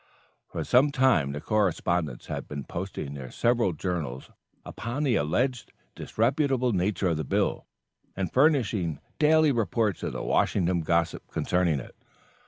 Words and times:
For 0.47 0.63
some 0.63 0.89
time 0.89 1.31
the 1.31 1.39
correspondents 1.39 2.25
had 2.25 2.47
been 2.47 2.63
posting 2.63 3.13
their 3.13 3.29
several 3.29 3.71
journals 3.71 4.31
upon 4.65 5.03
the 5.03 5.15
alleged 5.15 5.73
disreputable 5.93 6.73
nature 6.73 7.09
of 7.09 7.17
the 7.17 7.23
bill, 7.23 7.67
and 8.15 8.33
furnishing 8.33 8.99
daily 9.19 9.51
reports 9.51 10.01
of 10.01 10.13
the 10.13 10.23
Washington 10.23 10.81
gossip 10.81 11.27
concerning 11.29 11.79
it. 11.79 11.95